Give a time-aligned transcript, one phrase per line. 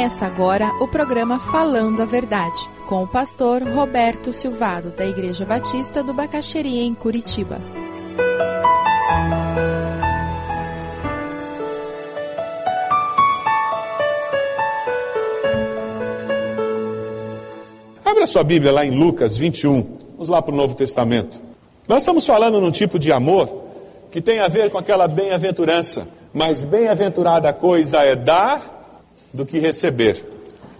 [0.00, 6.02] Começa agora o programa Falando a Verdade, com o pastor Roberto Silvado, da Igreja Batista
[6.02, 7.60] do Bacaxeria, em Curitiba.
[18.02, 19.98] Abra sua Bíblia lá em Lucas 21.
[20.12, 21.38] Vamos lá para o Novo Testamento.
[21.86, 23.64] Nós estamos falando num tipo de amor
[24.10, 26.08] que tem a ver com aquela bem-aventurança.
[26.32, 28.79] Mas bem-aventurada coisa é dar
[29.32, 30.24] do que receber.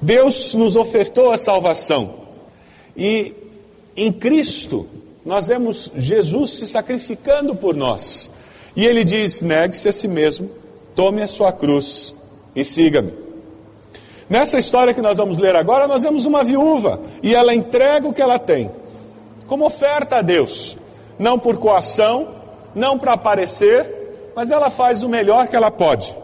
[0.01, 2.15] Deus nos ofertou a salvação.
[2.97, 3.35] E
[3.97, 4.87] em Cristo
[5.25, 8.31] nós vemos Jesus se sacrificando por nós.
[8.75, 10.51] E ele diz: negue-se a si mesmo,
[10.95, 12.15] tome a sua cruz
[12.55, 13.13] e siga-me.
[14.29, 18.13] Nessa história que nós vamos ler agora, nós vemos uma viúva e ela entrega o
[18.13, 18.71] que ela tem,
[19.49, 20.77] como oferta a Deus,
[21.19, 22.29] não por coação,
[22.73, 26.15] não para aparecer, mas ela faz o melhor que ela pode.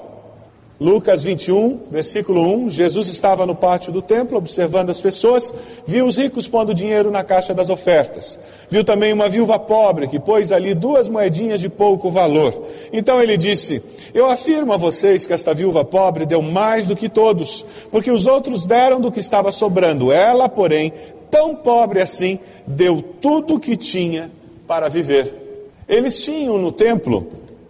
[0.79, 5.53] Lucas 21, versículo 1: Jesus estava no pátio do templo observando as pessoas,
[5.87, 8.39] viu os ricos pondo dinheiro na caixa das ofertas.
[8.69, 12.63] Viu também uma viúva pobre que pôs ali duas moedinhas de pouco valor.
[12.93, 13.83] Então ele disse:
[14.13, 18.27] Eu afirmo a vocês que esta viúva pobre deu mais do que todos, porque os
[18.27, 20.13] outros deram do que estava sobrando.
[20.13, 20.93] Ela, porém,
[21.31, 24.31] tão pobre assim, deu tudo o que tinha
[24.67, 25.73] para viver.
[25.89, 27.27] Eles tinham no templo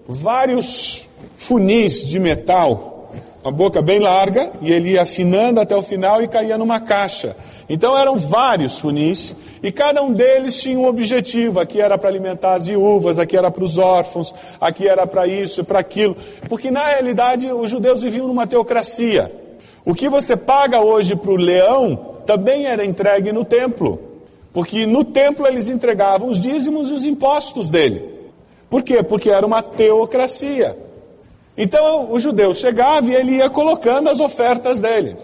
[0.09, 2.96] vários funis de metal
[3.47, 7.37] uma boca bem larga, e ele ia afinando até o final e caía numa caixa.
[7.69, 11.61] Então eram vários funis, e cada um deles tinha um objetivo.
[11.61, 15.63] Aqui era para alimentar as viúvas, aqui era para os órfãos, aqui era para isso,
[15.63, 16.17] para aquilo.
[16.49, 19.31] Porque na realidade os judeus viviam numa teocracia.
[19.85, 24.01] O que você paga hoje para o leão também era entregue no templo.
[24.53, 28.11] Porque no templo eles entregavam os dízimos e os impostos dele.
[28.69, 29.05] Por quê?
[29.05, 30.86] Porque era uma teocracia.
[31.57, 35.17] Então o judeu chegava e ele ia colocando as ofertas dele.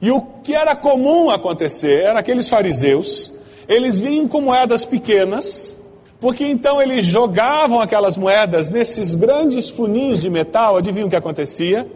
[0.00, 3.32] E o que era comum acontecer era aqueles fariseus,
[3.68, 5.76] eles vinham com moedas pequenas,
[6.20, 11.86] porque então eles jogavam aquelas moedas nesses grandes funis de metal, adivinham o que acontecia?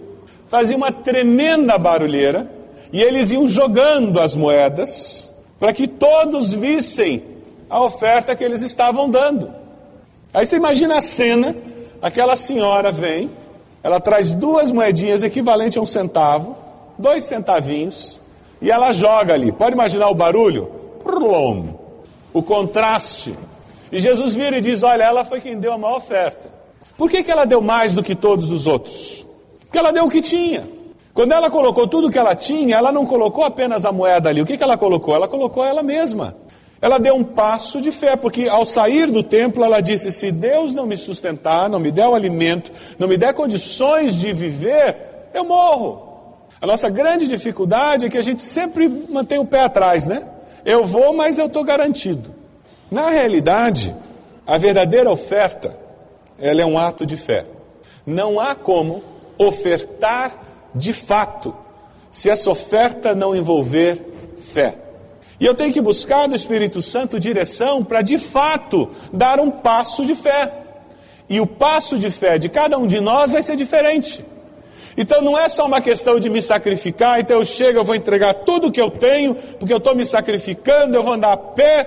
[0.46, 2.50] Fazia uma tremenda barulheira,
[2.92, 7.22] e eles iam jogando as moedas, para que todos vissem
[7.68, 9.52] a oferta que eles estavam dando.
[10.32, 11.54] Aí você imagina a cena,
[12.00, 13.30] aquela senhora vem,
[13.88, 16.54] ela traz duas moedinhas equivalentes a um centavo,
[16.98, 18.20] dois centavinhos,
[18.60, 19.50] e ela joga ali.
[19.50, 20.70] Pode imaginar o barulho?
[22.34, 23.34] O contraste.
[23.90, 26.50] E Jesus vira e diz: Olha, ela foi quem deu a maior oferta.
[26.98, 29.26] Por que, que ela deu mais do que todos os outros?
[29.60, 30.68] Porque ela deu o que tinha.
[31.14, 34.42] Quando ela colocou tudo o que ela tinha, ela não colocou apenas a moeda ali.
[34.42, 35.14] O que, que ela colocou?
[35.14, 36.36] Ela colocou ela mesma.
[36.80, 40.72] Ela deu um passo de fé, porque ao sair do templo ela disse: Se Deus
[40.72, 44.96] não me sustentar, não me der o alimento, não me der condições de viver,
[45.34, 46.06] eu morro.
[46.60, 50.28] A nossa grande dificuldade é que a gente sempre mantém o pé atrás, né?
[50.64, 52.30] Eu vou, mas eu estou garantido.
[52.90, 53.94] Na realidade,
[54.46, 55.76] a verdadeira oferta,
[56.38, 57.44] ela é um ato de fé.
[58.06, 59.02] Não há como
[59.36, 60.32] ofertar
[60.74, 61.54] de fato
[62.10, 64.00] se essa oferta não envolver
[64.40, 64.74] fé.
[65.40, 70.04] E eu tenho que buscar do Espírito Santo direção para de fato dar um passo
[70.04, 70.52] de fé.
[71.28, 74.24] E o passo de fé de cada um de nós vai ser diferente.
[74.96, 78.34] Então não é só uma questão de me sacrificar, então eu chego, eu vou entregar
[78.34, 81.86] tudo o que eu tenho, porque eu estou me sacrificando, eu vou andar a pé.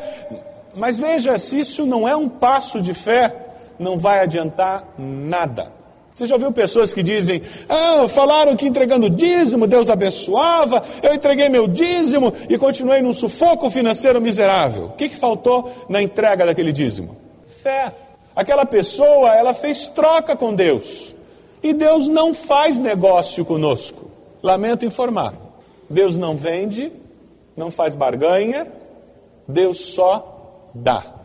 [0.73, 3.35] Mas veja, se isso não é um passo de fé,
[3.77, 5.80] não vai adiantar nada.
[6.21, 11.49] Você já ouviu pessoas que dizem: Ah, falaram que entregando dízimo Deus abençoava, eu entreguei
[11.49, 14.85] meu dízimo e continuei num sufoco financeiro miserável.
[14.85, 17.17] O que, que faltou na entrega daquele dízimo?
[17.63, 17.91] Fé.
[18.35, 21.15] Aquela pessoa, ela fez troca com Deus.
[21.63, 24.11] E Deus não faz negócio conosco.
[24.43, 25.33] Lamento informar.
[25.89, 26.91] Deus não vende,
[27.57, 28.67] não faz barganha,
[29.47, 31.20] Deus só dá.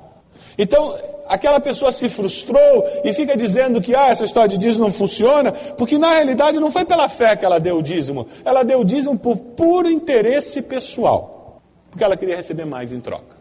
[0.59, 0.97] Então,
[1.29, 5.53] aquela pessoa se frustrou e fica dizendo que ah, essa história de dízimo não funciona,
[5.53, 8.85] porque na realidade não foi pela fé que ela deu o dízimo, ela deu o
[8.85, 11.61] dízimo por puro interesse pessoal,
[11.91, 13.37] porque ela queria receber mais em troca.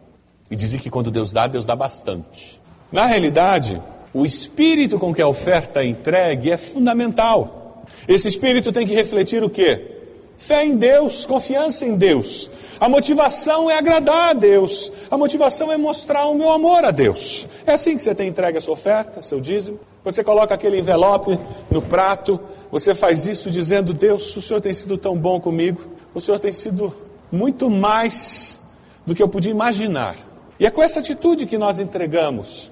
[0.50, 2.60] E dizia que quando Deus dá, Deus dá bastante.
[2.92, 3.80] Na realidade,
[4.14, 7.84] o espírito com que a oferta é entregue é fundamental.
[8.06, 9.95] Esse espírito tem que refletir o quê?
[10.36, 12.50] Fé em Deus, confiança em Deus.
[12.78, 14.92] A motivação é agradar a Deus.
[15.10, 17.48] A motivação é mostrar o meu amor a Deus.
[17.66, 19.80] É assim que você tem entregue a sua oferta, seu dízimo.
[20.04, 21.38] Você coloca aquele envelope
[21.70, 22.38] no prato,
[22.70, 25.80] você faz isso dizendo: Deus, o Senhor tem sido tão bom comigo,
[26.14, 26.94] o Senhor tem sido
[27.32, 28.60] muito mais
[29.04, 30.16] do que eu podia imaginar.
[30.60, 32.70] E é com essa atitude que nós entregamos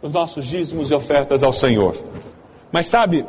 [0.00, 1.96] os nossos dízimos e ofertas ao Senhor.
[2.70, 3.26] Mas sabe,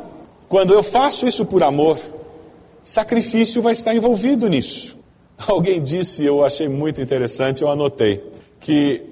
[0.48, 1.98] quando eu faço isso por amor,
[2.88, 4.96] Sacrifício vai estar envolvido nisso.
[5.46, 8.24] Alguém disse, eu achei muito interessante, eu anotei,
[8.60, 9.04] que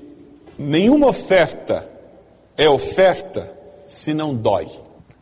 [0.59, 1.87] nenhuma oferta
[2.57, 3.55] é oferta
[3.87, 4.67] se não dói.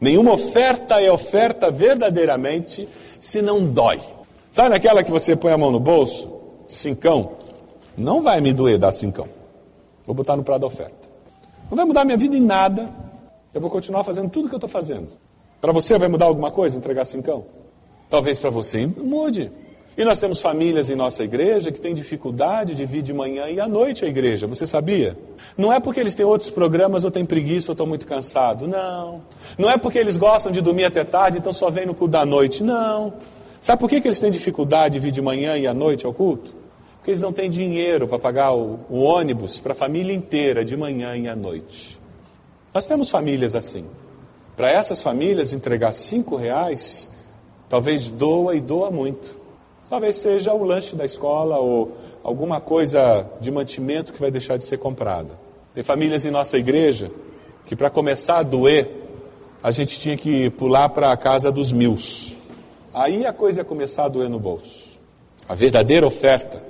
[0.01, 4.01] Nenhuma oferta é oferta verdadeiramente se não dói.
[4.53, 6.31] Sabe naquela que você põe a mão no bolso?
[6.65, 7.33] Cincão.
[7.99, 9.29] Não vai me doer dar cincão.
[10.07, 11.09] Vou botar no prato da oferta.
[11.69, 12.89] Não vai mudar minha vida em nada.
[13.53, 15.09] Eu vou continuar fazendo tudo que eu estou fazendo.
[15.61, 17.64] Para você vai mudar alguma coisa entregar cincão?
[18.09, 19.51] Talvez para você mude.
[19.97, 23.61] E nós temos famílias em nossa igreja que têm dificuldade de vir de manhã e
[23.61, 24.47] à noite à igreja.
[24.49, 25.17] Você sabia?
[25.57, 28.69] Não é porque eles têm outros programas ou têm preguiça ou estão muito cansados.
[28.69, 29.23] Não.
[29.57, 32.27] Não é porque eles gostam de dormir até tarde, então só vêm no culto da
[32.27, 32.63] noite.
[32.63, 33.15] Não.
[33.61, 36.13] Sabe por que, que eles têm dificuldade de vir de manhã e à noite ao
[36.13, 36.55] culto?
[36.97, 40.77] Porque eles não têm dinheiro para pagar o, o ônibus para a família inteira de
[40.77, 42.01] manhã e à noite.
[42.75, 43.85] Nós temos famílias assim.
[44.57, 47.09] Para essas famílias, entregar cinco reais,
[47.69, 49.43] talvez doa e doa muito.
[49.89, 54.65] Talvez seja o lanche da escola ou alguma coisa de mantimento que vai deixar de
[54.65, 55.31] ser comprada.
[55.75, 57.11] Tem famílias em nossa igreja
[57.67, 58.89] que, para começar a doer,
[59.63, 62.35] a gente tinha que pular para a casa dos mils.
[62.93, 65.01] Aí a coisa ia começar a doer no bolso.
[65.49, 66.63] A verdadeira oferta,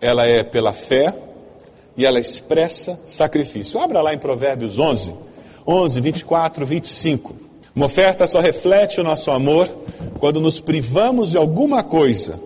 [0.00, 1.14] ela é pela fé
[1.96, 3.80] e ela expressa sacrifício.
[3.80, 5.12] Abra lá em Provérbios 11,
[5.66, 7.34] 11, 24, 25.
[7.74, 9.68] Uma oferta só reflete o nosso amor
[10.22, 12.38] quando nos privamos de alguma coisa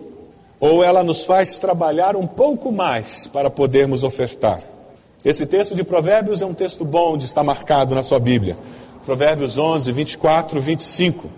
[0.59, 4.63] ou ela nos faz trabalhar um pouco mais para podermos ofertar.
[5.23, 8.57] Esse texto de Provérbios é um texto bom de estar marcado na sua Bíblia.
[9.05, 11.29] Provérbios 11, 24, 25.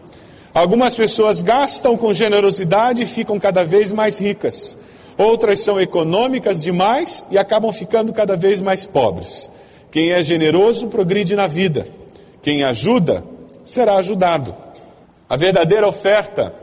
[0.53, 4.77] Algumas pessoas gastam com generosidade e ficam cada vez mais ricas.
[5.17, 9.49] Outras são econômicas demais e acabam ficando cada vez mais pobres.
[9.91, 11.85] Quem é generoso progride na vida.
[12.41, 13.25] Quem ajuda
[13.65, 14.68] será ajudado.
[15.29, 16.53] A verdadeira oferta,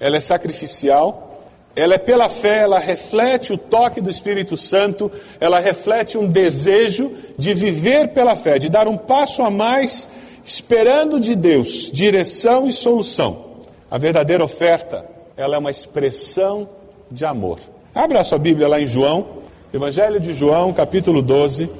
[0.00, 1.32] ela é sacrificial
[1.74, 5.10] ela é pela fé, ela reflete o toque do Espírito Santo,
[5.40, 10.06] ela reflete um desejo de viver pela fé, de dar um passo a mais,
[10.44, 13.52] esperando de Deus direção e solução.
[13.90, 16.68] A verdadeira oferta, ela é uma expressão
[17.10, 17.58] de amor.
[17.94, 19.26] Abra a sua Bíblia lá em João,
[19.72, 21.70] Evangelho de João, capítulo 12,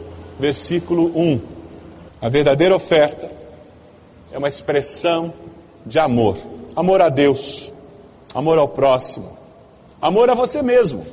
[0.41, 1.41] versículo 1.
[2.21, 3.31] A verdadeira oferta
[4.33, 5.35] é uma expressão
[5.87, 6.37] de amor.
[6.75, 7.73] Amor a Deus,
[8.35, 9.43] amor ao próximo
[10.03, 11.07] Amor a você mesmo,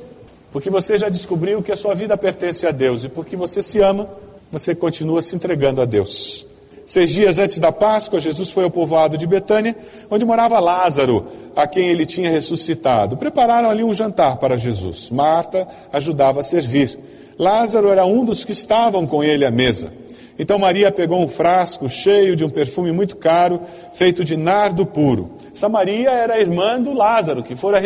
[0.50, 3.78] porque você já descobriu que a sua vida pertence a Deus e porque você se
[3.78, 4.10] ama,
[4.50, 6.44] você continua se entregando a Deus.
[6.84, 9.76] Seis dias antes da Páscoa, Jesus foi ao povoado de Betânia,
[10.10, 11.24] onde morava Lázaro,
[11.54, 13.16] a quem ele tinha ressuscitado.
[13.16, 15.08] Prepararam ali um jantar para Jesus.
[15.08, 16.98] Marta ajudava a servir.
[17.38, 19.92] Lázaro era um dos que estavam com ele à mesa.
[20.40, 23.60] Então Maria pegou um frasco cheio de um perfume muito caro,
[23.92, 25.32] feito de nardo puro.
[25.54, 27.78] Essa Maria era a irmã do Lázaro, que fora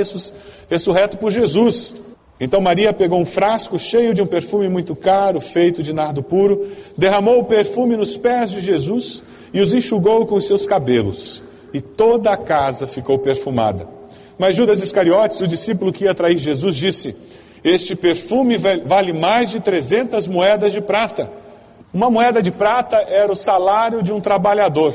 [0.70, 1.96] ressurreto por Jesus.
[2.38, 6.64] Então Maria pegou um frasco cheio de um perfume muito caro, feito de nardo puro,
[6.96, 11.42] derramou o perfume nos pés de Jesus e os enxugou com os seus cabelos.
[11.72, 13.88] E toda a casa ficou perfumada.
[14.38, 17.16] Mas Judas Iscariotes, o discípulo que ia trair Jesus, disse:
[17.64, 18.56] Este perfume
[18.86, 21.42] vale mais de 300 moedas de prata.
[21.94, 24.92] Uma moeda de prata era o salário de um trabalhador.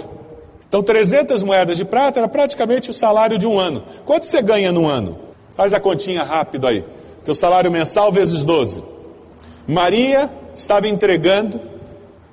[0.68, 3.82] Então, 300 moedas de prata era praticamente o salário de um ano.
[4.06, 5.18] Quanto você ganha no ano?
[5.56, 6.84] Faz a continha rápido aí.
[7.24, 8.84] Teu salário mensal vezes 12.
[9.66, 11.62] Maria estava entregando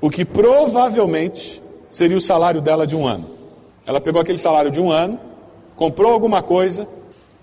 [0.00, 3.24] o que provavelmente seria o salário dela de um ano.
[3.86, 5.20] Ela pegou aquele salário de um ano,
[5.76, 6.88] comprou alguma coisa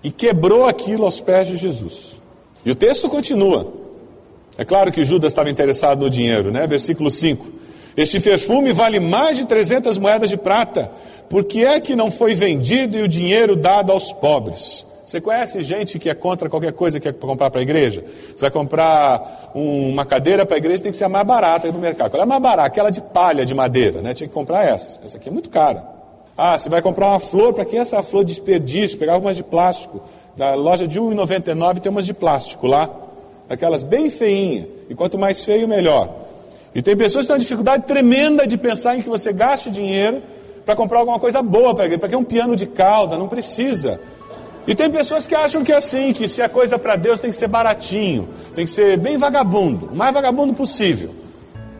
[0.02, 2.16] e quebrou aquilo aos pés de Jesus.
[2.66, 3.83] E o texto continua.
[4.56, 6.66] É claro que Judas estava interessado no dinheiro, né?
[6.66, 7.64] Versículo 5.
[7.96, 10.90] Este perfume vale mais de 300 moedas de prata.
[11.28, 14.86] Por que é que não foi vendido e o dinheiro dado aos pobres?
[15.04, 18.04] Você conhece gente que é contra qualquer coisa que é para comprar para a igreja?
[18.34, 21.70] Você vai comprar um, uma cadeira para a igreja, tem que ser a mais barata
[21.70, 22.10] do mercado.
[22.10, 22.68] Qual é a mais barata?
[22.68, 24.14] Aquela de palha, de madeira, né?
[24.14, 25.00] Tinha que comprar essa.
[25.04, 25.84] Essa aqui é muito cara.
[26.36, 28.98] Ah, você vai comprar uma flor, para que essa flor desperdício?
[28.98, 30.00] Pegar umas de plástico.
[30.36, 33.03] Da loja de R$ 1,99 tem umas de plástico lá
[33.48, 36.24] aquelas bem feinhas, e quanto mais feio, melhor.
[36.74, 40.22] E tem pessoas que têm uma dificuldade tremenda de pensar em que você gaste dinheiro
[40.64, 43.28] para comprar alguma coisa boa para a igreja, para que um piano de cauda, não
[43.28, 44.00] precisa.
[44.66, 47.30] E tem pessoas que acham que é assim, que se é coisa para Deus tem
[47.30, 51.14] que ser baratinho, tem que ser bem vagabundo, o mais vagabundo possível.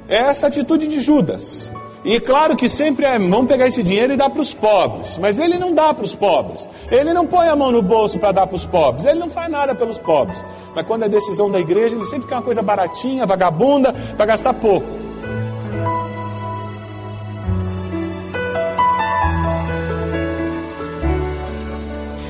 [0.07, 1.73] É essa atitude de Judas.
[2.05, 5.17] E claro que sempre é, vamos pegar esse dinheiro e dar para os pobres.
[5.17, 6.69] Mas ele não dá para os pobres.
[6.91, 9.07] Ele não põe a mão no bolso para dar para os pobres.
[9.07, 10.45] Ele não faz nada pelos pobres.
[10.75, 14.53] Mas quando é decisão da igreja, ele sempre quer uma coisa baratinha, vagabunda, para gastar
[14.53, 14.87] pouco.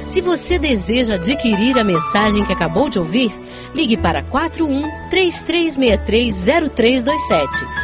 [0.06, 3.34] Se você deseja adquirir a mensagem que acabou de ouvir,
[3.74, 7.83] ligue para 41 33630327.